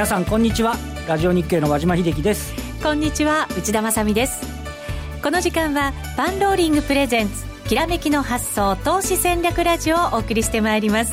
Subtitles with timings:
[0.00, 0.76] 皆さんこんにちは。
[1.06, 2.54] ラジオ日経の和島秀樹です。
[2.82, 4.40] こんにちは内田まさです。
[5.22, 11.12] この時間はパンローリングプレゼンツきらめきの発想投資戦略ラジオをお送りしてまいります。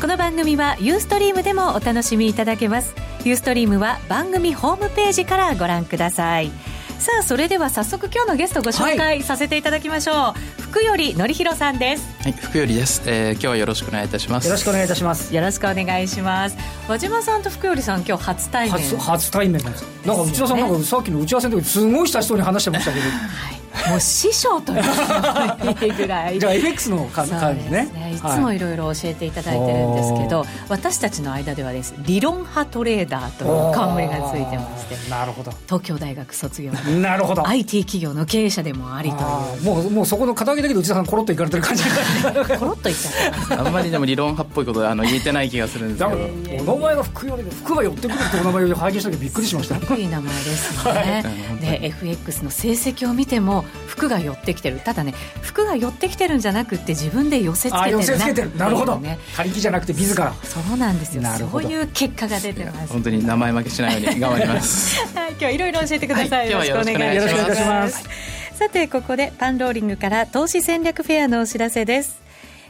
[0.00, 2.92] この番組はユーストリームでもお楽しみいただけます。
[3.24, 6.50] ユーストリームは番組ホームページからご覧ください。
[6.98, 12.22] さあそれでは早速今日のゲストご紹介させていただきましょう、はい、福頼則弘さんです。
[12.22, 14.46] はい福頼です、えー、今日はよろしくお願いいたします。
[14.46, 15.34] よろしくお願いいたします。
[15.34, 16.56] よろしくお願いします。
[16.88, 18.78] 和島さんと福頼さん今日初対面。
[18.78, 20.06] 初初対面なんです。
[20.06, 23.04] なんか内田さん、ね、なんかさっきの打ち合わせの時すごい親しそうに話してましたけど。
[23.04, 23.10] は
[23.56, 23.60] い。
[23.88, 27.88] もう師匠というぐらいじゃあ FX の感じね。
[27.92, 35.52] ねいつもいろいろ教えていただいてるんですけど、はい、私たちの間ではです理論派トレーダーという冠がついてましてなるほど。
[35.66, 37.46] 東京大学卒業なるほど。
[37.46, 39.18] IT 企業の経営者でもありとい
[39.58, 39.62] う。
[39.62, 41.82] もうもうそこの肩書きだけで内田さんコロッといかれてる感じ。
[41.84, 43.66] コロッといっちゃった。
[43.66, 46.72] あんまりでも理論派っぽいことあの言えてない気がするんですけど。
[46.72, 49.74] お名前が服より服が寄ってくるってお名前を拝見した時びっくりしました。
[49.76, 54.80] かっこいい名前ですね、はい、で FX の成績を見ても服が寄ってきてる。
[54.80, 58.56] ただね服が寄ってきてるんじゃなくて自分で寄せつけてる寄せつけてる。
[58.56, 60.32] なるほど、ね、他力じゃなくて自ら。
[60.44, 61.22] そうなんですよ。
[61.38, 62.92] そういう結果が出てます。
[62.92, 65.00] 本当に名前負けしないように頑張ります。
[65.16, 72.20] はい今日はいろいろ教えてください、はい、よろしくお願いしますさてここでパンローリングから投資戦略フェアのお知らせです。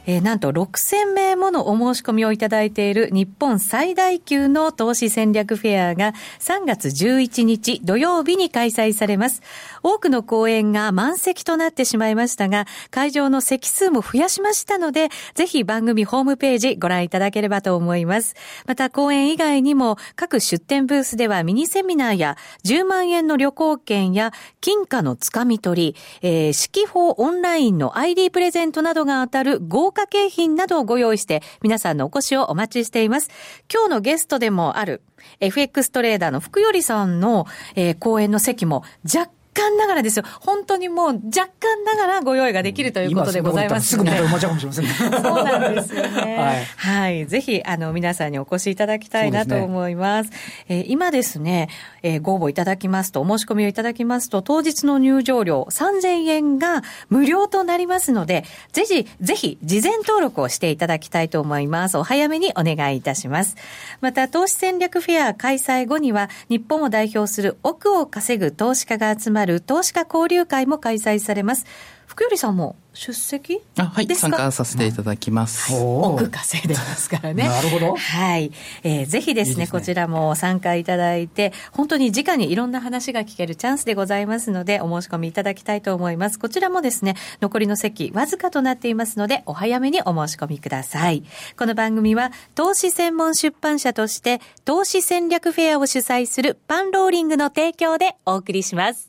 [0.05, 9.41] えー、なんと6000名ものお申し込みをいただいている日本最大級の投資戦略フェアが3月11日土曜日に開催されます。
[9.83, 18.35] 多くの講演が満席となってしまいましたが、会場の席数も増やしましたので、ぜひ番組ホームページご覧いただければと思います。
[18.65, 29.59] また講演以外にも各出展ブースではミニセミナーや10万円の旅行券や金貨のつかみ取り、えー、四季報オンラインの ID プレゼントなどが当たる
[29.91, 33.29] 豪華景品などをご用意して皆さんのお越しをお待ちしています。
[33.71, 35.01] 今日のゲストでもある
[35.41, 40.25] FX トレーダーの福頼さんの、えー、講演の席も若干ながらですよ。
[40.39, 44.91] 本当にもう若干ながらご用意ができるということでございます、すぐまた埋まっちゃうかもしれませんね。
[45.21, 46.37] そうなんですよね。
[46.37, 47.25] はい、はい。
[47.27, 50.29] ぜひ、あの、皆さんにお越しいただきたいなと思います。
[50.29, 50.37] すね、
[50.69, 51.69] えー、今ですね、
[52.03, 61.97] えー、ご応募いただきますと、お申し込みをいただきますと、当日の入場料3000円が無料となりますので、ぜひ、ぜひ、事前登録をしていただきたいと思います。
[61.97, 63.55] お早めにお願いいたします。
[63.99, 71.65] また、投資戦略フェア開催後には、日本を代表する億を稼ぐ投資家が集まる投資家交流会も開催されます。
[72.11, 77.43] 福頼さんも出席あはい参加させていただきます、億稼いでますからね。
[77.47, 77.95] なるほど。
[77.95, 78.51] はい、
[78.83, 86.37] えー、ぜひですね、ね、こちらも参加いただいて本当に直にいろんな話が聞けるチャンスでございますのでお申し込みいただきたいと思います。
[86.37, 91.23] こちらもですね残りの席わずかとなっていますのでお早めにお申し込みください。
[91.57, 99.07] この番組は投資専門出版社として投資戦略フェアを主催するパンローリングの提供でお送りします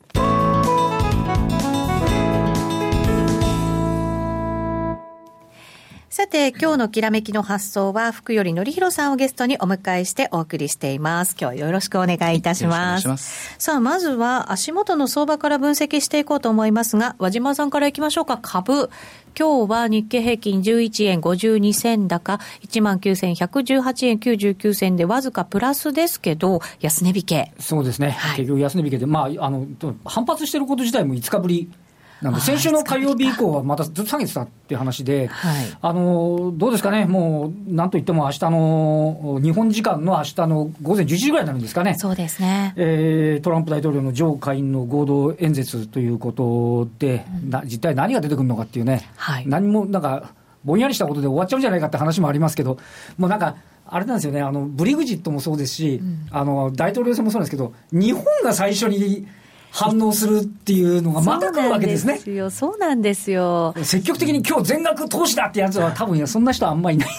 [6.13, 11.31] さて、今日のきらめきの発想は、福頼則弘さんをゲストにお迎えしてお送りしています。
[11.31, 13.07] 今日はよろしくお願いいたします。
[13.07, 18.37] ますさあ、まずは足元の相場から分析していこうと思いますが、和島さんからいきましょうか。
[18.39, 18.91] 株。
[19.35, 27.51] 今日は日経平均11円52銭高、19,118円99銭でわずかプラスですけど、安値引け。
[27.57, 28.11] そうですね。
[28.11, 29.65] はい、結局安値引けで、まあ、あの、
[30.05, 31.71] 反発していること自体も5日ぶり
[32.23, 50.33] なんで、先週の火曜日以降はまたずっと下げてたっていう話で、はい、あのどうですかね、もうなんといっても明日の、日本時間の明日の午前11時ぐらいになるんですかね、そうですね、えー、トランプ大統領の上下院の合同演説ということで、うん、な実態何が出てくるのかっていうね、はい、何もなんか、
[50.63, 52.77] ぼんやりしたことで終わっちゃうんじゃないかって話もありますけど、
[53.17, 59.27] もうなんか、あれなんですよね、あのブリグジットもそうですし、うん、あの大統領選もそうなんですけど、日本が最初に
[59.73, 62.19] 反応するっていうのがまた来るわけですね。
[62.51, 63.73] そうなんですよ。
[63.81, 67.09] 積極的に今日全額投資だってやつは多分そんな人はあんまりいない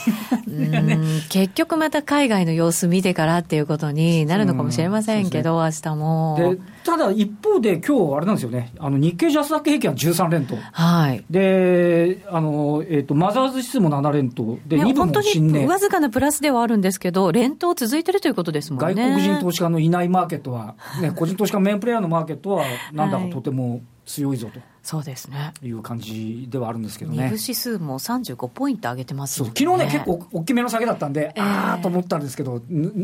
[1.30, 6.36] 結局また海外の様子見てからっていうことになるのかもしれませんけど、ね、明日も。
[6.38, 10.56] でただ一方で今日あれなんですよね、あの日経ジャスダック平均は13連投。
[10.72, 11.24] はい。
[11.30, 14.58] で、あの、えっ、ー、と、マザーズ指数も7連投。
[14.66, 15.66] で、2部も新年。
[15.66, 18.94] わずかなプラスではあるんですけど、連投続いてるということですもんね。
[18.94, 24.58] 外国人投資家のいないマーケットは、ね、個人投資家メインプレイヤーのマーケットは、なんだかとても強いぞと。
[24.58, 25.54] はいそうですね。
[25.62, 27.24] いう感じではあるんですけどね。
[27.24, 32.60] 指数も35ポイント上げてます、ね、昨日ね、結構大きめの下げだったんで、えー、ああと思ったんですけど、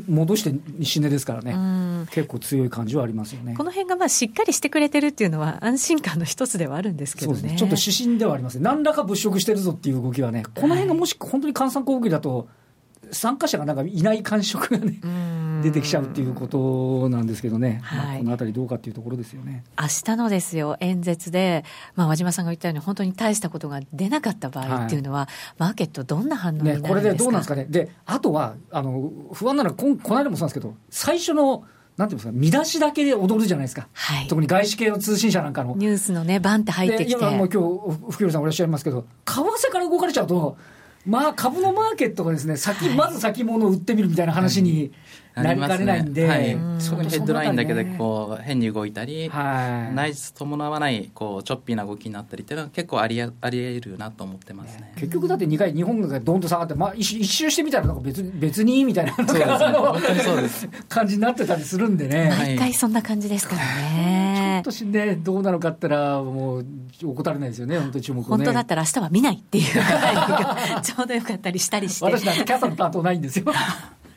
[0.06, 3.54] 戻して西値ですからね、結構強い感じはありますよね。
[3.56, 7.56] この辺がまあしっかりしてくれてるっていうのは、安心感の一つではあるんですけどね、ね。
[7.56, 12.48] ちょっと指針ではありますね、何らか物色してるぞっていう動きはね、この辺がもし本当に換算攻撃だと、
[13.12, 15.00] 参加者がなんかいない感触がね、
[15.62, 18.00] 出てきちゃうっていうことなんですけどね、はい。
[18.00, 19.64] まあ、このあたりどうかっていうところですよね。
[19.80, 21.64] 明日のですよ、演説で、
[21.96, 25.28] まあ、和島さんが言ったように、本当に大したことが出なかった場合っていうのは、はい、
[25.58, 31.64] マーケット、どんな反応になるんですか、ね、これでどうなんですかね、であとはあの不安なのは、ここの間もそうなんですけど、最初の
[31.96, 35.74] なんていうんですか、見出しだけで踊るじゃないですか、はい、特に外資系の通信社なんかの。
[35.76, 37.18] ニュースのね、バンって入ってきて。
[37.18, 37.62] 今もう今
[37.94, 40.56] 日、福原さんおっしゃいますけど、為替から動かれちゃうと、
[41.06, 44.92] まあ、株のマーケットがですね、先、はい、まず先物を売ってみるみたいな話に
[45.34, 46.28] なりかねないんで、ね。
[46.28, 60.68] はい、特にヘッドラインだけでこう変に動いたり、はい、内実伴わないこうチョッピーな動きになったりっていうのは結構ありあり得るなと思ってますね、結局だって2回日本がどんと下がって、まあ、一一周してみたら別別にいいみたいなそうです、ね、本当にそうです。
[60.88, 62.34] 感じになってたりするんでね。
[62.38, 66.66] 毎回そんな感じですからねちょっとしねどうなのかったらもう
[67.02, 67.78] 怠れないですよね。
[67.78, 69.64] 本当に注目、ね、本当だったら明日は見ないっていう
[70.82, 72.04] ちょうどよかったりしたりして。
[72.04, 73.46] 私なんかキャサの担当ないんですよ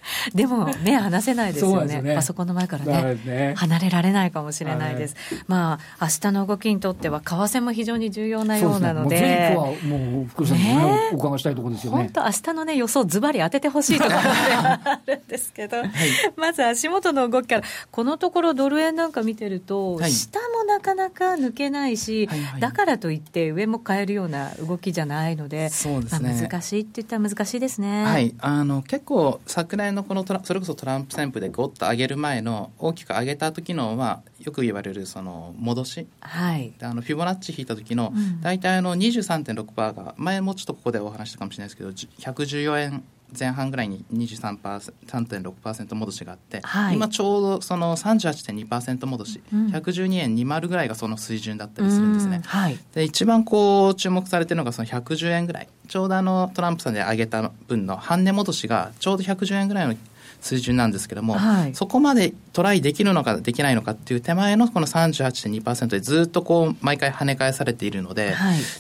[0.33, 2.15] でも目離せないですよね、ね。
[2.15, 3.53] パソコンの前からね、ね。
[3.55, 5.15] 離れられないかもしれないです。
[5.29, 11.97] はい、まあ明日の動きにとっては、為替も非常に重要なようなので、でももう福井さんに、ね、お伺いしたいところですよね。
[11.97, 15.89] 本当、明日のね、予想、ずばり当ててほしいところではあるんですけど、 はい、
[16.37, 17.61] まず足元の動きから、
[17.91, 28.03] このところ、ドル円なんか見てると、はい、下もなかなか抜けないし、はいはい、だからといって、上も変えるような動きじゃないので、そうですね、まあ、難しいって言ったら難しいですね。
[28.05, 43.03] はい、あの結構昨年のこのトラそれこそトランプ旋風でごっと上げる前の大きく上げた時の、まあ、よく言われるその戻し、はい、あのフィボナッチ引いた時の、大体あの23.6%が前もちょっとここでお話したかもしれないですけど114円
[43.37, 52.41] 前半ぐらいに23.6%戻しがあって、はい、今ちょうどその38.2%戻し、うん、112円20ぐらいがその水準だったりするんですね。
[52.45, 55.67] はい、で一番こう注目されてるのがその110円ぐらい。
[55.87, 59.95] ちょうどあのトランプさんで上げた分の半値戻しがちょうど110円ぐらいの
[60.43, 68.35] 水準なんですけども、はい、そこまでトライできるのかできないのかっていう手前のこの38.2%でずっとこう毎回跳ね返されているので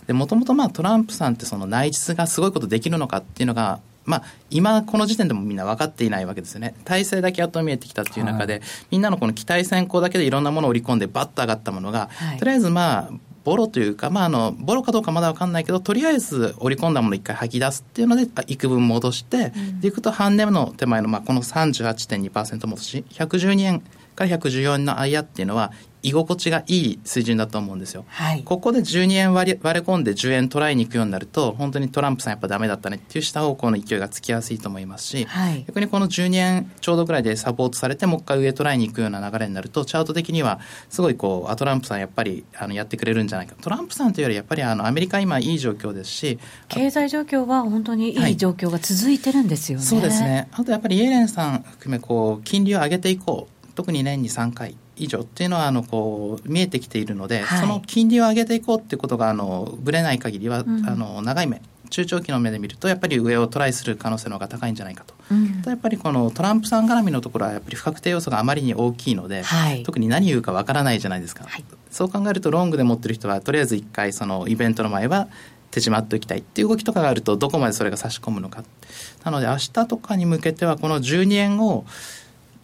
[0.09, 6.75] もともとトランプさんってその内実がすごいことできるのかっていうのがまあ、今この時点でもみんな分かっていないわけですよね。
[6.85, 8.61] 体制だけやっと見えてきたっていう中で、はい、
[8.91, 13.11] みんなのこの期待先行だけでいろんなものを売り込んでバッと上がったものが、はい、とりあえずまあ
[13.43, 23.81] ボロというか、まあ、あのボロかどうかまだ分かんないけどとりあえず織り込んだものを一回吐き出すっていうので幾分戻して、うん、でいくと半値の手前の、まあ、この38.2%戻し112円
[24.15, 25.71] から114円の間っていうのは
[26.03, 28.03] 居心地がいい水準だと思うんですよ。
[28.09, 40.59] はい、ここで12円割り割れ込んで10円トライに行くようになると本当にトランプさんやっぱダメだったねっていう下方向の勢いがつきやすいと思いますし、はい、逆にこの12円ちょうどぐらいでサポートされてもう一回上トライに行くような流れになるとチャート的には
[40.89, 49.85] すごいこうあトランプさんやっぱりあのやってくれるんじゃないかトランプさんというよりやっぱりあのアメリカ今いい状況ですし経済状況は本当にいい状況が続いてるんですよね。
[49.85, 50.49] はい、そうですね。
[50.51, 53.53] あとやっぱりイエレンさん含めこう金利を上げていこう。
[53.75, 75.27] 特に年に3回以上っていうのはあのこう見えてきているので、はい、その金利を上げていこうっていうことがあのぶれない限りは、うん、あの長い目中長期の目で見るとやっぱり上をトライする可能性の方が高いんじゃないかと、うん、やっぱりこのトランプさん絡みのところはやっぱり不確定要素があまりに大きいので、はい、特に何言うかわからないじゃないですか、はい、そう考えるとロングで持ってる人はとりあえず一回そのイベントの前は
[75.69, 78.63] 手締まっておきたいっていう動きとかがあるとどこまでそれが差し込むのか。
[79.23, 81.85] なので明日とかに向けてはこの12円を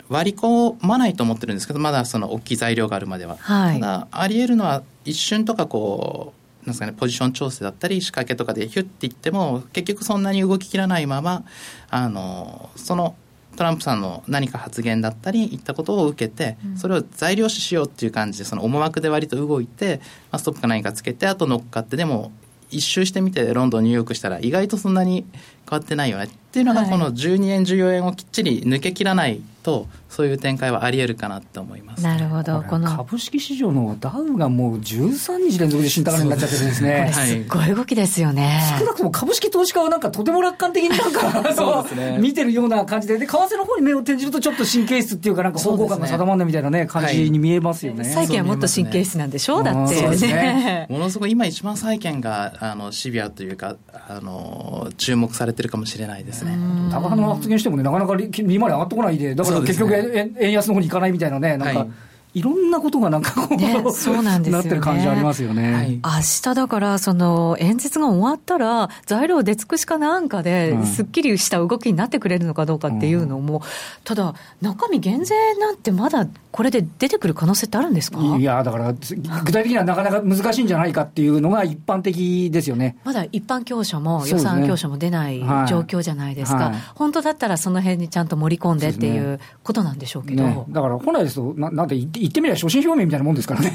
[0.09, 11.45] 割り込まないと思ってるんですけどまだその大きい材料があるまでは、はい、ただあり得るのは一瞬とかこうなんですかねポジション調整だったり仕掛けとかでヒュッていっても結局そんなに動ききらないまま
[11.89, 13.15] あのその
[13.55, 19.99] トランプさんの何か発言だったり言ったことを受けて、それを材料視しようっていう感じでその思惑で割と動いて、
[20.31, 22.31] まあ、ストップか何かつけてあと乗っかってでも
[22.71, 25.25] 一周してみてロンドンニューヨークしたら意外とそんなに
[25.69, 26.25] 変わってないよね。
[26.25, 32.63] っていうのがこの12円14円をきっちり抜けきらないとそういう展開はあり得るかなと思います、ね、なるほど。
[32.67, 37.11] この株式市場のダウがもう13日連続で新高値になっちゃってるんですね。
[37.13, 38.63] すっごい動きですよね。
[38.79, 50.09] 少なくとも株式投資家はなんかとても楽観的になんか そうです、ね、見てるような感じでで為替の方に目を転じるとちょっと神経質っていうかなんか方向感が定まんないみたいなね感じに見えますよね、債券はもっと神経質なんでしょう、だって。
[50.17, 50.87] ね。
[50.89, 53.75] ものすごい今一番債券があのシビアというか
[54.07, 56.51] あの注目されてるかもしれないですね。
[56.91, 61.87] 高派の発言してもねなかなか利回り上がってこないでだから結局円安の方に行かないみたいなね、なんか、い
[62.35, 65.73] ろんなことがなんかこう、ね、そうなんですよ、ね、なってる感じありますよね。
[65.73, 66.01] はい、明
[66.43, 73.61] 日だから、その演説が終わったら、材料出尽くしかなんかで、すっきりした動きになってくれるのかどうかっていうのも、うん、
[74.03, 78.19] ただ、中身減税なんてまだこれで出てくる可能性ってあるんですか？
[78.19, 82.97] いや、だから、具体的にはなかなか難しいんじゃないかっていうのが一般的ですよね。
[83.03, 86.57] まだ一般教書も予算教書も出ない状況じゃないですか。
[86.57, 86.71] はい。
[86.73, 90.43] はい、本当だったらその辺にちゃんと盛り込んでっていうことなんでしょうけど。
[90.43, 93.71] ね、だから本来ですと、ななんで言ってみれば所信表明みたいなもんですからね。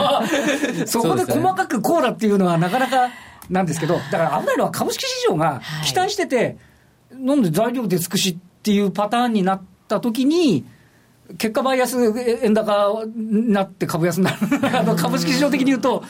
[0.86, 3.10] そこで細かくこうだっていうのはなかなか
[3.50, 6.56] なんですけど、だから危ないのは株式市場が期待してて、はい、
[7.20, 10.64] なんで材料出尽くしっていうパターンになったときに、
[11.36, 11.98] 結果バイアス
[12.42, 14.96] 円高になって株安になる。
[14.96, 16.02] 株式市場的に言うと、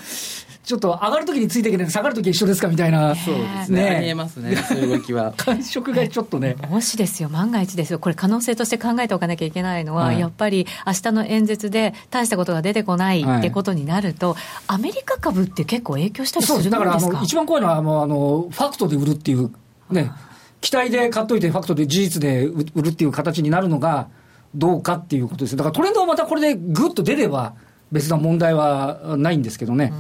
[0.69, 3.17] ちょっと上がるときについていけない下がるとき一緒ですかみたいな。
[3.17, 3.89] そうですね。
[3.89, 5.33] ありえますね、そういう動きは。
[5.39, 6.57] 感触がちょっとね。
[6.69, 16.77] もしですよ、万が一ですよ、これ可能性として考えておかなきゃいけないのは、はい、やっぱり明日の演説で大したことが出てこないってことになると、はい、アメリカ株って結構影響したりするんですか？
[16.77, 17.05] そうです。
[17.07, 19.51] だからあの、一番怖いのは、もうあの、ファクトで売るっていう、
[19.91, 20.13] ね、
[20.61, 24.09] 期待で買っといて、ファクトで事実で売るっていう形になるのが、
[24.55, 27.55] どうかっていうことですだからトレンドはまたこれでぐっと出れば、
[27.91, 29.95] 別な問題はないんですけどね。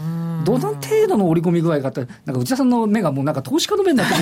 [0.45, 4.21] どの程度の織り込み具合があったら、なんか内田さんの目がもうなんか投資家の目になってる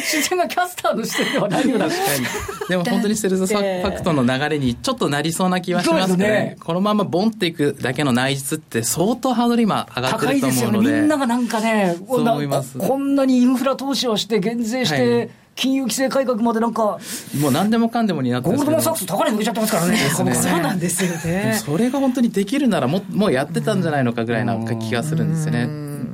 [0.00, 1.88] 自然なキャスターの視点ではないような。
[1.88, 2.68] 確かに。
[2.68, 6.28] でも本当にセルズファクトの流れにちょっとなりそうな気はしますね。
[6.28, 10.88] ねこのままボンっていくだけの内実って相当ハードル今上がってると思うので。
[10.88, 16.98] でね、みんながなんかね、こんなにインフラ投資をして減税して、はい金融規制改革までなんか、
[17.38, 21.60] もう何でもかんでもになってゴールドマンサックス高値抜けちゃってますからね、ねそうなんですよね。
[21.64, 25.68] それが本当にできるならも、もうやってたんじゃないのかぐらいな気がするんですよね。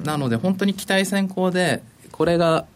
[0.05, 2.67] なので、本当に期待先行で、これが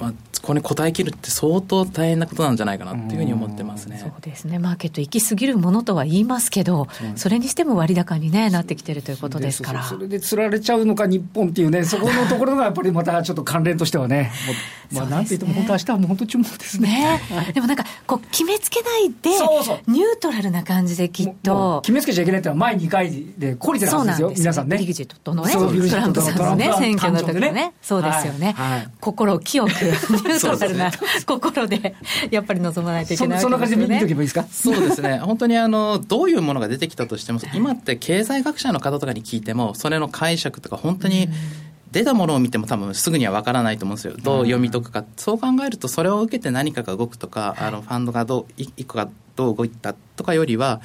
[0.00, 0.12] まあ、
[0.44, 3.98] これに応えきるって相当大変なことなんじゃないかなっていうふうに思ってますね。
[3.98, 4.58] そうですね。
[4.58, 6.86] マーケット行き過ぎるものとは言いますけど、
[7.16, 9.82] それにしても割高にね、なってきてるということですから。
[9.84, 14.32] それで釣られちゃうのか、日本っていうね、 そこのところがやっぱりまたちょっと関連としてはね、
[14.92, 17.20] まあ、なんて言っても本当明日はもう本当注目ですね。
[17.30, 21.80] ねでもなんか、こう、決めつけないで、そうそうニュートラルな感じできっと。
[21.82, 24.76] 決めつけちゃいけないってのは前2回で懲りてるはずですよ、皆さんね。
[24.76, 25.60] リグジットとのね、ト
[25.96, 28.54] ランプさんのね、選挙の時のね、そうですよね。
[29.00, 30.90] 心を清く、ュ ートラルな
[31.26, 31.94] 心で、
[32.30, 35.18] やっぱり臨まないといけない、ね、そんな感じで見ておけばいいですかそうですね。
[35.18, 41.28] 本当にあの、どういうものが出てきたとしても、今って経済学者の方とかに聞いても、それの解釈とか本当に、
[41.94, 44.14] 出たものを見ても多分すぐには分からないと思うんですよ。
[44.20, 45.04] どう読み解くか。
[45.16, 50.80] そう考えると、それを受けて何かが動くとか、あの、ファンドがどう、一個がどう動いたとかよりは、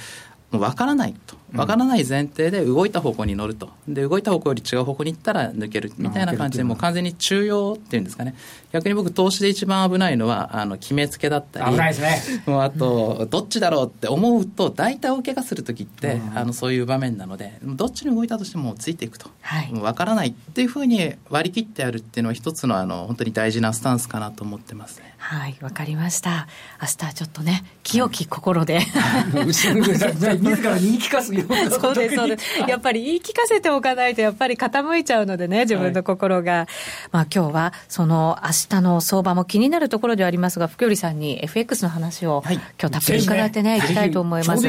[0.52, 1.36] もう分からないと。
[1.52, 3.70] 分からない前提で動いた方向に乗ると。
[3.88, 8.36] で、動いた方向より違う方向に行ったら抜けるみたいな感じで、もう完全に中庸っていうんですかね。
[8.72, 11.72] 逆に僕、投資で一番危ないのは、あの、決めつけだったり。
[11.72, 12.44] 危ないですね。
[12.46, 19.30] もうあと、どっちだろうって思うと、大体大怪我するときって、あの、そういう場面なので、どっちに動いたとしてもついていくと。
[19.42, 19.74] はい。
[19.74, 25.16] もう分からないっていうふうに割り切ってやるっていうのは一つの、あの、本当に大事なスタンスかなと思ってますね。
[25.18, 26.48] はい、わかりました。
[26.82, 28.80] 明日はちょっとね、清き心で。
[29.46, 32.60] 自ら言い聞かすそうです、そうです。
[32.68, 36.52] やっぱり言い聞かせておかないと、やっぱり傾いちゃうのでね、自分の心が。
[36.52, 36.68] はい、
[37.12, 44.64] まあ今日は、その明日の相場も気になるところではありますが、福頼さんに FX の話を、今日たっぷり伺ってね、いきたいと思います。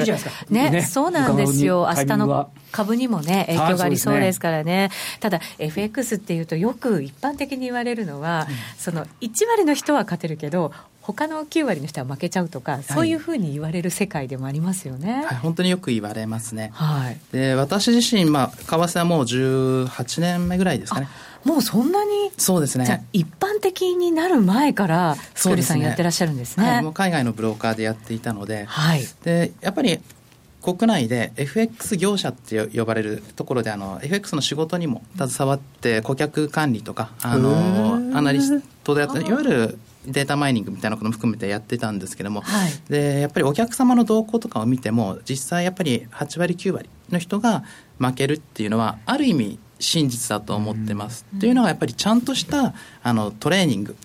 [0.51, 1.89] ね、ね、そうなんですよ。
[1.95, 4.71] 明日の株にもね、影響がありそうですからね。
[4.71, 10.73] ねただ、FX っていうと、よく一般的に言われるのは、うん、その1割の人は勝てるけど、
[11.13, 15.25] 他の9割の人は負けちゃうとか、そういうふうに言われる世界でもありますよね。
[15.27, 16.71] はい、本当によく言われますね。
[16.75, 21.09] はい、で私自身、まあ、為替はもう18年目ぐらいですかね。
[21.45, 23.07] もうそんなにそうですね。
[23.13, 30.01] 一般的になる前から福利さんやってらっしゃるんですね、ねはい、もう海外のブローカーでやっていたので,、はい、でやっぱり
[30.63, 39.79] 国内で FX 業者って呼ばれるところであの FX の仕事にも携わって顧客管理とかあのアナリストであったいわゆる
[40.11, 47.65] データマイニングみたいなことも含めてやってたんですけども、はい、でやっぱりお客様の動向とかを見ても実際やっぱり8割9割の人が
[47.99, 51.25] 負けるっていうのはある意味真実だと思ってます。
[51.41, 53.97] というのはやっぱりちゃんとしたあのトレーニング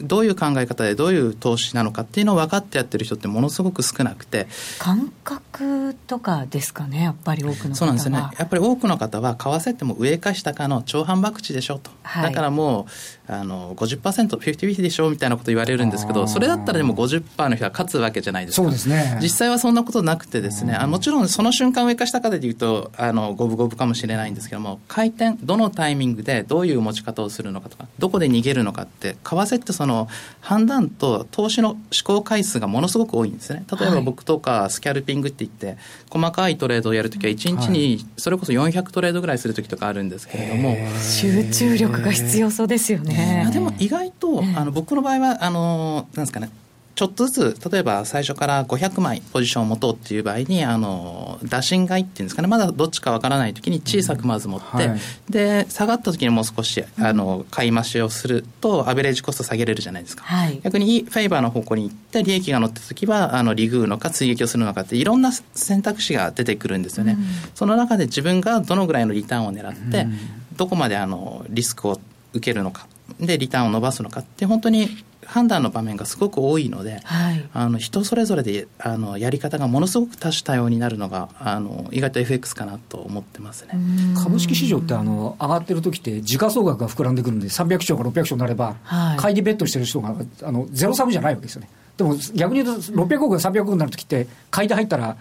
[0.00, 4.46] どういう考え方でどういう投資なのかっていうのを分かってやってる人ってものすごく少なくて。
[4.78, 12.86] 感覚とかですかね、やっぱり多くのそうなんですね、やっぱり多くの方は、為替っても上か下かの超反博打でしょと、はい、だからも
[13.28, 30.08] うあの50%、50-50でしょみたいなこと言われるんですけど、それだったらでも50%の人は勝つわけじゃないですか、そうですね、実際はそんなことなくて、ですねあもちろんその瞬間上か下かでいうと、あの五分五分かもしれないんですけども、回転、どのタイミングでどういう持ち方をするのかとか、どこで逃げるのかって、為替ってその
[30.40, 33.64] 判断と投資の試行回数がものすごく多いんですね。
[33.78, 35.78] 例えば僕とかスキャルピングって言って、
[36.10, 40.76] 細かいトレードをやるときは1日にそれこそ400トレードぐらいするときとかあるんですけれども。
[41.00, 43.48] 集中力が必要そうですよね。
[43.52, 46.50] でも意外とあの僕の場合はあのなんですかね
[46.96, 60.24] ちょっとずつ、例えば最初から500枚ポジションを持とうっていう場合に、あの、打診買いっていうんですかね、まだどっちかわからないときに小さくまず持って、うんはい、で、下がったときにもう少し、あの、買い増しをすると、アベレージコスト下げれるじゃないですか。
[60.24, 67.12] はい、逆に、フェイバーの方向に行って、利益が乗ったときは、あの、リグーのか追撃をするのかって、いろんな選択肢が出てくるんですよね。
[67.12, 70.18] うん、その中で自分がどのぐらいのリターンを狙って、うん、
[70.56, 72.00] どこまであの、リスクを
[72.32, 72.86] 受けるのか。
[73.20, 83.78] で、リターンを伸ばすのかって、本当に判断の場面がすごく多いので、はい、あの人それぞれであのやり方がものすごく多種多様になるのがあの意外と FX かなと思ってますね。
[84.22, 91.68] 株式市場ってあの上がってる時って時価総額が膨らんでくるんで300兆から600兆になれば、はい、買いにベットしてる人があのゼロサブじゃないわけですよね。
[91.96, 95.16] でも逆に言うと600億が300億になる時って買いで入ったら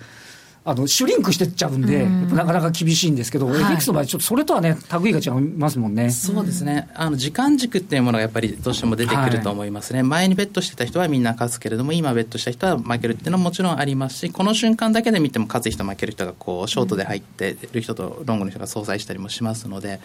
[0.68, 2.36] あのシュリンクしてっちゃうんで、ん。
[2.36, 6.10] なかなか厳しいんですけど、はい、FX の場合、ちょっとそれとはね、類が違いますもんね。
[6.10, 20.00] そうですね、あの時間軸っていうものがやっぱりどうしても出てくると思いますね、はい、前にベットしてた人はみんな勝つけれども、今、ベットした人は負けるっていうのはもちろんありますし、この瞬間だけで見ても、勝つ人、負ける人がこうショートで入ってる人とロングの人が相殺したりもしますので、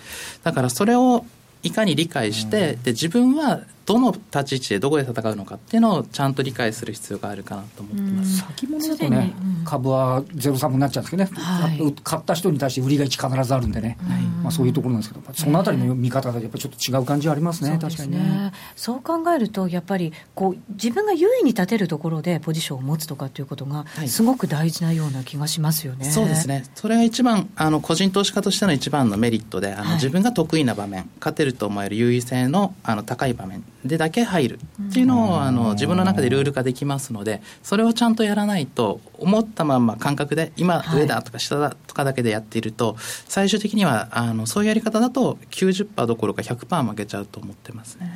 [0.45, 1.25] だからそれを
[1.63, 8.39] いかに理解して、で自分はどの立ち位置でどこで戦うのかっていうのをちゃんと理解する必要があるかなと思ってます。
[8.39, 18.53] 先物だとね、うん、株はゼロサムになっちゃうんですけどね、はい、買った人に対して売りが1必ずあるんでね、はい、まあ、そういうところなんですけど、そのあたりの見方がやっぱりちょっと違う感じはありますね、確かにね。
[18.77, 26.05] そう考えると、やっぱりこう自分が優位に立てるところでポジションを持つとかっていうことが、すごく大事なような気がしますよね。
[26.11, 26.65] そうですね。
[26.75, 34.59] それが一番あの個人投資家としての一番のメリットであの、自分が得意な場面勝てると思える優位性のあの高い場面でだけ入る。
[34.89, 48.11] っていうのをあの自分の中でルール化できますのでそれをちゃんとやらないと思ったまま感覚で今上だとか下だとかだけでやっていると最終的にはあのそういうやり方だと90%どころか100%負けちゃうと思ってますね。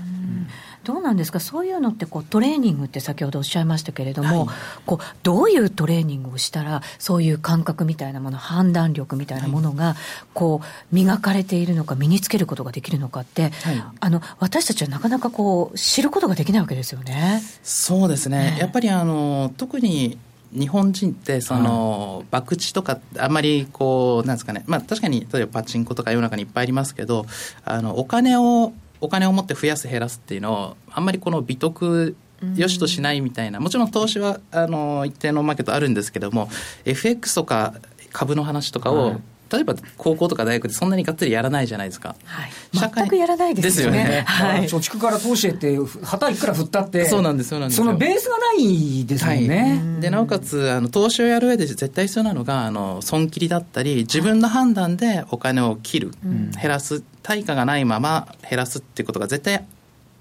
[0.85, 9.97] どうなんですか、そういうのってこうトレーニングって先ほどおっしゃいましたけれども、はい、こうどういうトレーニングをしたら、そういう感覚みたいなもの、判断力みたいなものが、
[10.35, 17.43] こう磨かれているのか、身につけることができるのかって、はい、あの私たちはなかなかこう知ることができないわけですよね。
[17.63, 18.57] そうですね、ね。
[18.59, 20.19] やっぱりあの特に
[20.53, 24.63] 日本人ってその、博打とかあんまりこうなんですかね。
[24.67, 27.27] まあ確かに例えばパチンコとか世の中にいっぱいありますけど
[27.65, 28.73] あのお金を
[29.05, 32.17] お金を持って増やす減らすっていうのをあんまりこの美徳
[32.57, 36.49] よしとしないみたいなもちろん投資はあの一定のマーケットあるんですけども
[36.85, 37.75] FX とか
[38.13, 39.17] 株の話とかを、
[39.55, 42.17] 例えば高校とか大学でそんなにがっつりやらないじゃないですか。
[42.25, 43.99] はい、全くやらないですよね。
[43.99, 49.81] よねはい、貯蓄から投資へって、旗いくら振ったって、そうなんです、そうなんですそのベースがないですもんね。
[49.95, 56.11] はい、で、なおかつ、あの投資をやる上で絶対必要なのが、あの損切りだったり、自分の判断でお金を切る、
[56.61, 59.65] 減らす、対価がないまま減らすっていうことが絶対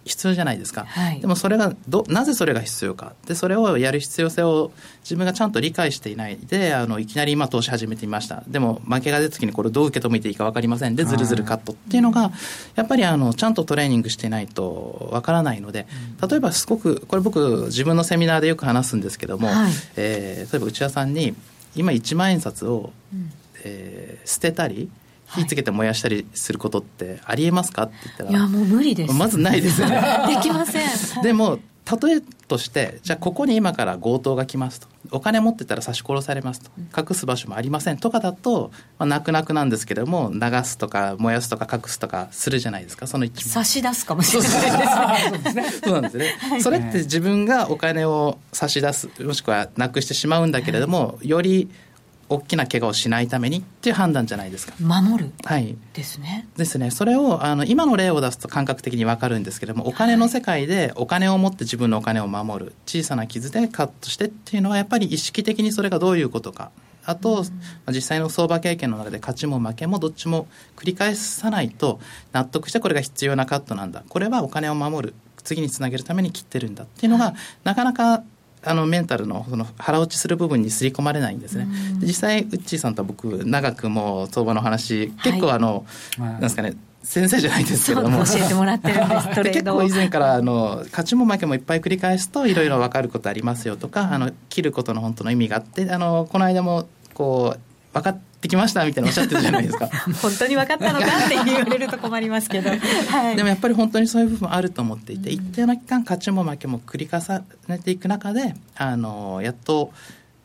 [0.05, 3.13] 必要じゃないですか、はい、でもそれがどなぜそれが必要か。
[3.25, 4.71] でそれをやる必要性を
[5.03, 6.37] 自分がちゃんと理解していない。
[6.37, 8.43] であのいきなり今投資始めてみました。
[8.47, 10.95] でも負けが出た時にこれどう受け止めていいか分かりません。
[10.95, 12.31] でずるずるカットっていうのが
[12.75, 15.87] やっぱりあのちゃんとトレーニングしていないと分からないので
[16.27, 21.35] 例えばすごくこれ僕自分のセミナーでよく話すんですけども、はい、えー、例えば内田さんに
[21.75, 23.31] 今1万円札を、うん、
[23.63, 24.89] えー、捨てたり
[25.27, 29.13] 火つけて燃やしたりすることってありえますかって言ったらいやもう無理です。
[29.13, 30.01] まずないですよね。
[30.27, 31.21] できません。
[31.23, 31.59] でも
[32.01, 34.87] 例えとしてじゃあここに今から強盗が来ますと。
[35.11, 36.71] お金持ってたら刺し殺されますと。
[36.97, 43.07] 隠す場所もありませんとかだと、まあ、泣く泣くなんですけども流すとか燃やすとか隠すとかするじゃないですか。
[43.07, 45.71] その一差し出すかもしれないですね。
[45.83, 51.69] そうなんですね、はい、それって自分がお金を差し出すもしくはなくしてしまうんだけれども、より
[52.29, 54.73] 大きな怪我をしないためにっていう判断じゃないですか。
[54.79, 55.31] 守る。
[55.43, 55.77] はい。
[55.93, 56.47] ですね。
[56.57, 56.91] ですね。
[56.91, 62.73] それをあの今の例を出すと感覚的に分かるんですけどもお金の世界でお金を持って自分のお金を守る。
[62.85, 66.71] 小さな傷でカットしてっていうのはやっぱり意識的にそれがどういうことか。
[67.05, 67.43] あと、
[67.87, 71.99] うん、実際の相場経験の中で勝ちも負けもどっちも繰り返さないと
[72.31, 74.03] 納得してこれが必要なカットなんだ。
[74.07, 75.13] これはお金を守る。
[75.43, 76.85] 次につなげるために切ってるんだ。
[76.85, 78.23] っていうのが、はい、なかなか
[78.65, 81.67] あのメンタルのその腹落ちする部分にすり込まれないんですね。
[82.01, 85.85] 実際ウッチーさんと僕長くもう相場の話結構あの、
[86.17, 88.23] はい、なんですかね先生じゃないですけども。
[88.25, 99.87] 教えてもらってるんです 結構以前からあの勝ちも負けもいっぱい繰り返すといろいろ分かることありますよとか、あの切ることの本当の意味があってあのこの間もこう分かってきましたみたいなおっしゃってるじゃないですか。
[100.21, 102.69] 本当に分かったのかって言われると困りますけど、
[103.09, 109.91] はい、でもやっぱり本当にそういう部分あると思っていて、一定の期間勝ちも負けも繰り重ねていく中であのやっと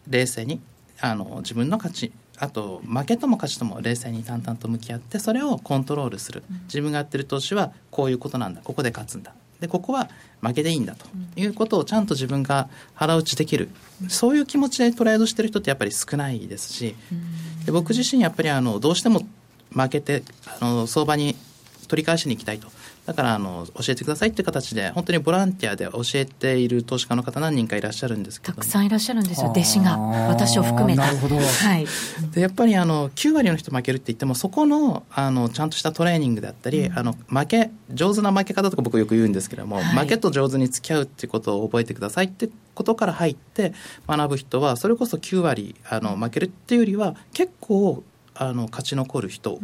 [0.09, 0.61] 冷静に
[1.01, 6.43] あの自分の勝ちあと負けとも勝ちとも冷静に淡々と向き合ってそれをコントロールする。
[6.65, 10.09] 自分がやってる投資はこういうことなんだここで勝つんだでここは
[10.41, 13.69] 負けでいいんだということをちゃんと自分が腹打ちできる。
[14.09, 16.95] そういう気持ちでトレードしてる人ってやっぱり少ないですし
[17.67, 19.27] で僕自身やっぱりあのどうしても
[19.73, 20.23] 負けて
[20.61, 21.35] あの相場に
[21.89, 22.69] 取り返しに行きたいと
[23.09, 28.53] だからあの教えてくださいっていう形で本当にボランティアで教えている投資家の方何人かいらっしゃるんですけど。
[28.53, 30.99] たくさんいらっしゃるんですよ弟子が私を含めて。
[30.99, 31.43] なるほど、は
[31.79, 31.87] い、
[32.35, 43.73] でやっぱりあの9割の人負けるって言ってもそこのあのちゃんとしたトレーニングであったり、うん、あの負け上手な負け方とか僕よく言うんですけども、はい、負けと上手に付き合うっていうことを覚えてくださいってことから入って
[44.07, 48.05] 学ぶ人はそれこそ9割あの負けるっていうよりは結構
[48.41, 49.59] あの勝ち残る人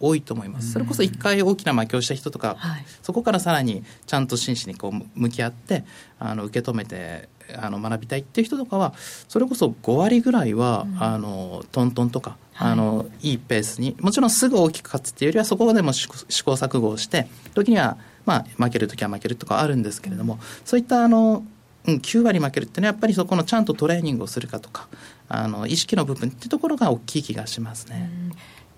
[0.00, 5.84] 多いと思います、それこそ一回大きな負けをした人とか、はい、そこからさらにちゃんと真摯にこう向き合って
[6.18, 8.92] あの受け止めてあの学びたいっていう人とかは
[9.28, 16.16] それこそ5割ぐらいは、うん、あのトントンとか、はい、あのいいペースにもちろんすぐ大きく勝つっていうよりはそこでも試行
[16.52, 21.44] 錯誤をして時には、まあ、負ける時は負けるとかあるんですけれども、うん、そういったあの
[21.88, 24.88] うん、9割負けるっていうのはやっぱりそこのちゃんとトレーニングをするかとか
[25.28, 28.10] あの意識の部分っていうところが大きい気がしますね。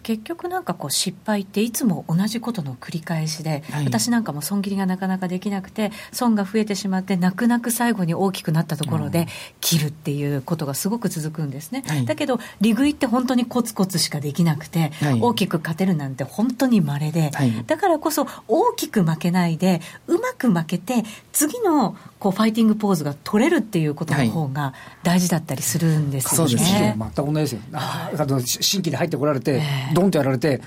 [0.03, 9.27] 結局なんかこう失敗っていつも同じことの繰り返しで、はい、私なんかも損切りがなかなかできなくて損が増えてしまって泣く泣く最後に大きくなったところで
[9.61, 17.31] 切るっていうことがすごく続くんですね、はい、だけど利食いって本当にコツコツしかできなくて、はい、大きく勝てるなんて本当に稀で、
[17.67, 26.51] だからこそ大きく負けないでうまく負けて次のこうファイティングポーズが取れるっていうことの方が大事だったりするんですよね。
[26.51, 27.61] そうです全く同じですよ。
[27.73, 28.11] あ
[28.45, 30.61] 新規で入ってこられて、えー、ドンとやられて、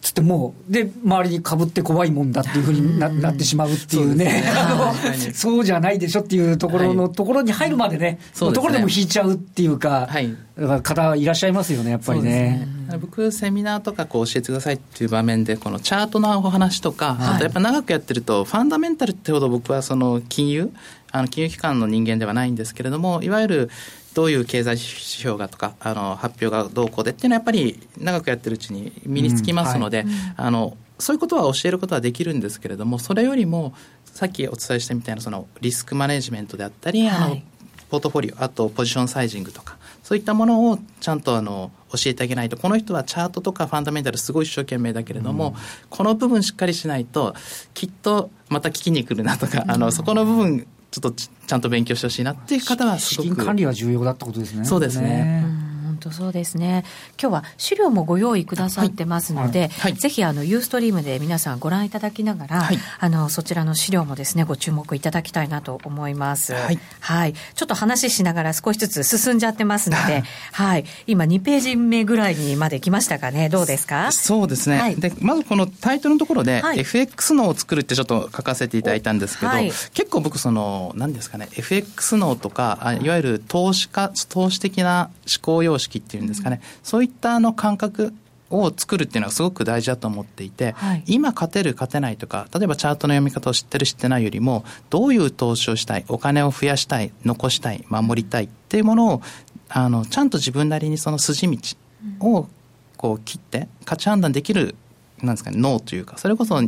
[0.00, 4.42] つってもう、で、周りにかぶって怖いもんだっていうふうにな,、なってしまうっていうね、
[5.32, 10.36] そうじゃないでしょっていうところのところに入るまでね、はい、ところでも引いちゃうっていうか、はい、
[10.82, 12.66] 方いらっしゃいますよね、やっぱりね。
[12.86, 20.72] ね僕、セミナーとかこう教えてくださいっていう場面で、このチャートのお話とか、はい、あとやっぱ長くやってると、ファンダメンタルってほど僕はその金融、
[21.12, 23.70] あの金融機関の人間ではないんですけれども、いわゆる
[24.14, 30.08] どういう経済指標がとか、あの発表がどうこうでっていうのは、やっぱり長くやってるうちに身につきますので、うん。
[30.08, 33.74] はい、あのそういうことは教えることはできるんですけれども、それよりも、
[34.06, 37.42] さっきお伝えしたみたいなそのリスクマネジメントであったり、はい、あの
[37.90, 45.54] ポートフォリオ、あとポジションサイジングとか、そういったものをちゃんとあの教えてあげないと、この人はチャートとかファンダメンタルすごい一生懸命だけれども、うん、
[45.90, 47.34] この部分しっかりしないと、
[47.74, 53.28] きっとまた聞きに来るなとか、うん、あのそこの部分ちょっとちゃんと勉強してほしいなっていう方はすごく。
[53.28, 54.64] 資金管理は重要だってことですね。
[54.64, 55.08] そうですね。
[55.08, 55.65] ね本
[56.08, 56.84] 当そうですね。
[57.20, 66.54] 今日は資料もご用意くださってますので、はいはい、ぜひあのユーストリームで皆さんご覧いただきながら、はい、あのそちらの資料もですねご注目いただきたいなと思います。
[66.54, 67.34] はい。
[67.54, 70.84] ちょっと話しながら少しずつ進んじゃってますので、はい。
[71.06, 73.48] 今2ページ目ぐらいにまで来ましたかね。
[73.48, 74.12] どうですか？
[74.12, 74.94] そうですね。
[74.98, 86.60] でまずこのタイトルのところで、FX 脳を作るってちょっと書かせていただいたんですけど、結構僕その何ですかね FX 脳とかあいわゆる投資家投資的な思考様式っていうんですかね。
[86.82, 88.12] そういったあの感覚
[88.50, 99.22] を作るっていうのはすごく大事だと思っていて、はい、今勝てる勝てないとか例えばチャートの読み方を知ってる知ってないよりもどういう投資をしたいお金を増やしたい残したい守りたいっていうものを
[99.68, 101.76] あのちゃんと自分なりにその筋道
[102.20, 102.48] を
[102.96, 104.76] こう切って価値判断できる
[105.22, 106.60] なんですかね、脳というか、それこそ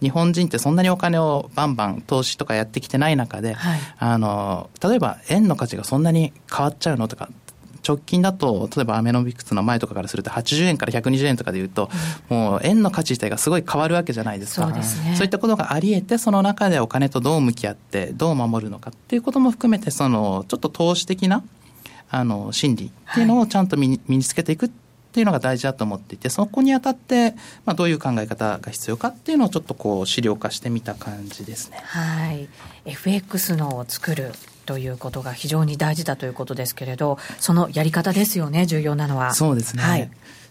[0.00, 7.28] 日本人ってそんなにお金をバンバン投資とかやってきてない中で、はい、あの、例えば円の価値がそんなに変わっちゃうのとか、
[7.86, 11.90] 直近だと、例えばアメノミクスの前とかからすると、80円から120円とかでいうと、
[12.30, 14.66] うん、もう円の価値自体がすごい変わるわけじゃないですか。
[14.66, 15.14] そうですね。
[15.16, 21.44] そういったことがあり得て、その中でお金とどう向き合って、どう守るのかっていうことも含めて、その、ちょっと投資的な、
[22.10, 24.68] あの、心理っていうのをちゃんと身に,、身につけていくっ
[25.12, 27.32] ていうのが大事だと思っていて、そこにあたって、
[27.64, 31.78] まあ、どういう考え方が必要かっていうのをちょっとこう資料化してみた感じですね。
[31.84, 32.48] はい。
[32.84, 34.32] FX のを作る
[34.66, 39.32] ということが非常に大事だということですけれど、そのやり方ですよね、重要なのは。
[39.32, 39.82] そうですね。
[39.82, 40.10] はい。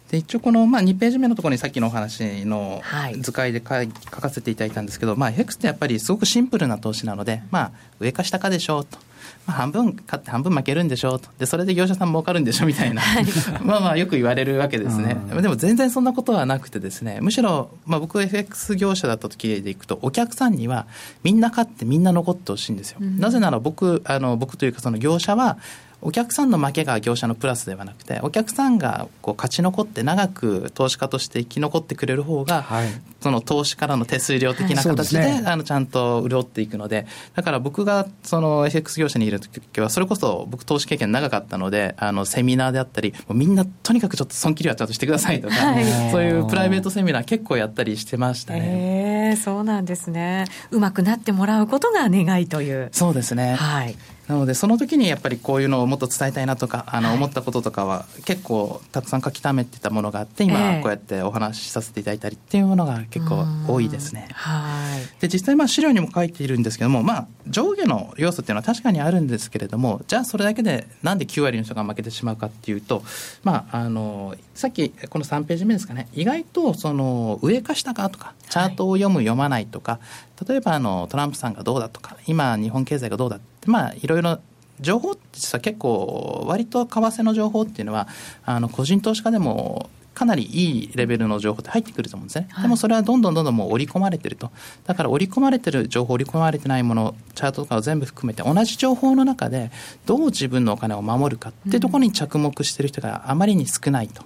[0.09, 2.81] で一応この、まあ、2ページ目のところにさっきのお話の
[3.19, 8.99] 図解で書,、書かせていただいたんですけど、まあ、FX ってやっぱりすごくシンプルな投資なので、まあ、上か下かでしょうと。
[9.47, 11.29] まあ、半分勝って半分負けるんでしょうと。
[11.37, 13.01] でそれで業者さん儲かるんでしょみたいな。
[13.63, 20.85] まあまあよく言われるわけですね、でも全然そんなことはなくてですねむしろ、まあ、僕 FX 業者だった時でいくとお客さんには
[21.23, 25.57] みんな勝ってみんな残ってほしいんですよ、うん、なぜなら僕あの僕というかその業者は
[26.05, 32.89] お客さんの負けが業者のプラスではなくてお客さんがこう勝ち残って長く投資家として生き残ってくれる方が、はい、
[33.21, 49.31] その投資からの手数料的な形ではいでね、あのちゃんと潤っていくのでだから僕がその FX 業者にいる時はそれこそ僕投資経験長かったのであのセミナーであったりみんなとにかくちょっと損切りはちゃんとしてくださいとか、はい、そういうプライベートセミナー結構やったりしてましたね。
[49.31, 50.45] えー、そうなんですね。
[50.69, 52.89] うまくなってもらうことが願いという。
[52.91, 53.55] そうですね。
[53.55, 53.95] はい
[54.27, 64.27] なのでその時にやっぱりこういうのをもっと伝えたいなとかあの思ったこととかは結構たくさん書き溜めてたものがあって今こうやってお話しさせていただいたりっていうものが結構多いですね。
[64.31, 65.21] はい。
[65.21, 73.03] で実際まあ資料にも書いているんですけども、まあ、上下の要素っていうのは確かにあるんですけれどもじゃあそれだけでなんで9割の人が負けてしまうかっていうと、
[73.43, 76.07] まあ、あのさっきこの3ページ目ですかね。
[76.13, 79.99] 意外とその上か下かとかチャートを読む、読まないとか
[80.47, 84.39] 例えばあのトランプさんがどうだとか今日本経済がどうだってまあいろいろ
[84.81, 88.07] 情報って実は結構割と為替の情報っていうのは
[88.43, 94.49] あの個人投資家でもかなりいいレベルの情報って入ってくると思うんですね、はい、でもそれはどんどんどんどんもう織り込まれてると。
[94.85, 99.71] だから織り込まれてる情報織り込まれてないものチャートとかを全部含めて同じ情報の中で
[100.05, 104.23] どう自分のお金を守るかっていうところに着目してる人があまりに少ないと。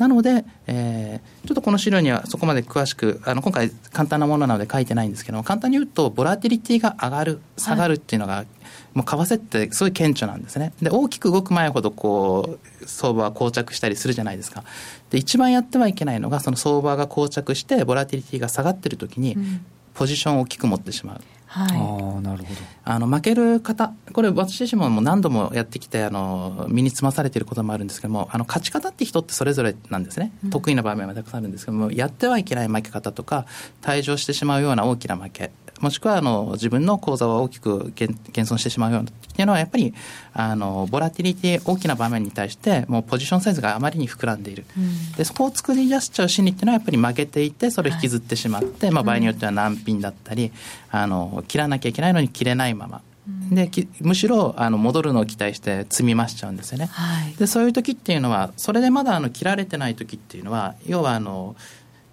[0.00, 8.46] なので、えー、ちょっとこの資料にはそこまで詳しく、あの今回簡単なものなので書いてないんですけど簡単に言うと、ボラティリティが上がる、下がるっていうのが、はい、
[8.94, 10.72] もう為替ってすごい顕著なんですね。
[10.80, 14.64] で、大きく動く前ほどこう、相場は膠着したりするじゃないですか。
[15.10, 19.36] で、一番やってはいけないのが、その相場が膠着して、ボラティリティが下がってる時に、
[19.92, 21.20] ポジションを大きく持ってしまう。
[21.52, 22.60] はい、あなるほど。
[22.84, 33.46] あの負ける方これ私自身も何度もやってきてあの身につまされていることもあるんですけどもあの勝ち方って人ってそれぞれなんですね、うん、得意な場面はたくさんあるんですけどもやってはいけない負け方とか
[33.82, 35.50] 退場してしまうような大きな負け
[35.80, 39.94] もしくはあの自分の口座は大きく減損してしまうようなっていうのはやっぱり
[40.32, 50.52] あのボラティリティ大きな場面に対してもうポジションサイズがあまりに膨らんでいる、うん、でそこを作り出しちゃう心理っていうのはやっぱり負けていてそれを引きずってしまって、はい、まあ、場合によっては難品だったり
[50.90, 53.02] あの切らなきゃいけないのに切れないまま。
[53.50, 61.54] でむしろあの戻るのを期待して積み増しちゃうんですよね、はい、でそういう時っていうのはそれでまだあの切られてない時っていうのは要はあの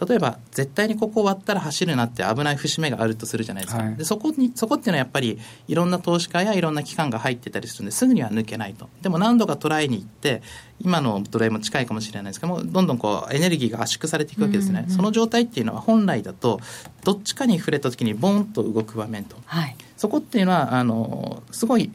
[0.05, 8.05] 例えば絶対にここ割ったら走るなって危ない節目があるとするじゃないですか、はい、でそこにそこっていうのはやっぱりいろんな投資家やいろんな機関が入ってたりするんです。
[8.05, 8.89] ぐには抜けないと。
[9.01, 10.41] でも何度かトライに行って
[10.79, 16.59] 今のトライも近いかもしれないですけどもどんどんこうエネルギーが圧縮されていくわけですね、うんうん、その状態っていうのは本来だと
[17.03, 21.91] どっちかに触れた時にボンと動く場面と、はい、そこっていうのはあのすごい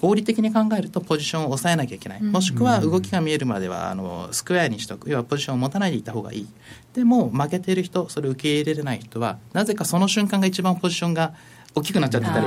[0.00, 5.10] 合理的に考えるとポジションを抑えなきゃいけない、もしくは動きが見えるまではあのスクエアにしとく。
[5.10, 6.48] 要はポジションを持たないでいた方がいい。
[6.94, 11.34] でも負けている人それを受け入れれない人はなぜかその瞬間が一番ポジションが
[11.74, 12.46] 大きくなっちゃってたり。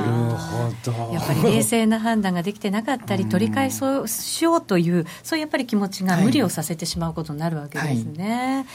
[1.13, 8.65] やっぱり冷静な判断ができてなかったり取り返そうしようというそういうやっぱり気持ちが無理をさせてしまうことになるわけですね、はい。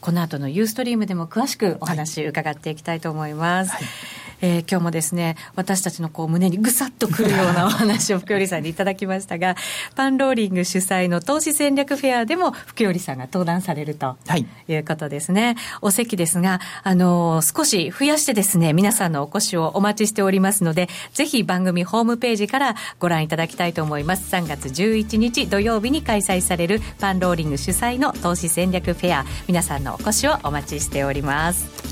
[0.00, 3.70] この後のユーストリームでも詳しくお話伺っていきたいと思います。
[3.72, 3.82] はい
[4.42, 9.56] えー、今日もですね、私たちのこう胸にぐさっとくるような お話を福頼さんにいただきましたが、
[9.94, 14.16] パンローリング主催の投資戦略フェアでも福頼さんが登壇されると
[14.68, 15.44] いうことですね。
[15.44, 24.34] はい、お席ですが、あのー、少し増やしてですね、皆さんのお越しをお待ちしておりますので、ぜひ番組ホームページからご覧いただきたいと思います。
[24.34, 31.91] 3月11日土曜日に開催されるパンローリング主催の投資戦略フェア、皆さんのお越しをお待ちしております。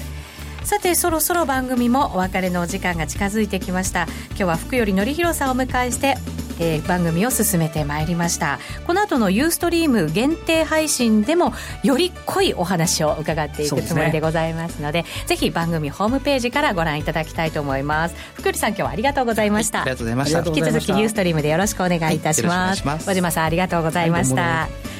[0.70, 4.06] さてそろそろ番組もお別れのお時間が近づいてきました。
[4.28, 6.14] 今日は福頼則弘さんをお迎えして
[6.62, 8.60] えー、番組を進めてまいりました。
[8.86, 18.14] この後のユーストリーム限定配信でもより濃いお話を伺っていくつもりでございますので、ね、ぜひ番組ホームページからご覧いただきたいと思います。
[18.34, 20.38] 福利さん今日はありがとうございました、はい、ありがとうございました。
[20.40, 24.99] 引き続きユーストリームでよろしくお願いいたします、はい、和島さんありがとうございました、はい